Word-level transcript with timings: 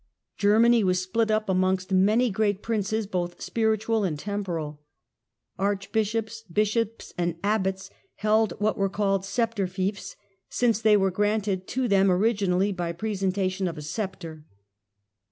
Germany 0.39 0.83
was 0.83 0.99
split 0.99 1.29
up 1.29 1.47
amongst 1.47 1.91
many 1.91 2.31
great 2.31 2.63
Princes 2.63 3.05
both 3.05 3.39
spiritual 3.39 4.03
and 4.03 4.17
temporal. 4.17 4.81
Arch 5.59 5.91
bishops, 5.91 6.43
Bishops 6.51 7.13
and 7.19 7.35
Abbots 7.43 7.91
held 8.15 8.53
what 8.57 8.79
were 8.79 8.89
called 8.89 9.23
Sceptre 9.23 9.67
fiefs, 9.67 10.15
since 10.49 10.81
they 10.81 10.97
were 10.97 11.11
granted 11.11 11.67
to 11.67 11.87
them 11.87 12.09
originally 12.09 12.71
by 12.71 12.91
presentation 12.93 13.67
of 13.67 13.77
a 13.77 13.83
sceptre. 13.83 14.43